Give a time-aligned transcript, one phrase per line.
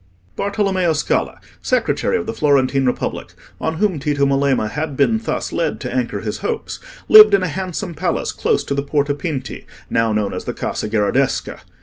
[0.35, 5.79] Bartolommeo Scala, secretary of the Florentine Republic, on whom Tito Melema had been thus led
[5.81, 10.11] to anchor his hopes, lived in a handsome palace close to the Porta Pinti, now
[10.11, 11.59] known as the Casa Gherardesca.